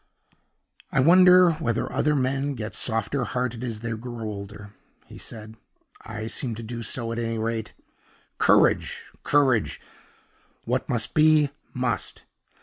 [0.91, 4.73] "I wonder whether other men get softer hearted as they grow older!"
[5.05, 5.57] he said.
[6.01, 7.75] "I seem to do so, at any rate.
[8.39, 9.03] Courage!
[9.21, 9.79] courage!
[10.65, 12.25] what must be, must.